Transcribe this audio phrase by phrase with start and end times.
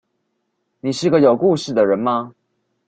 [0.79, 2.33] 你是個有故事的人嗎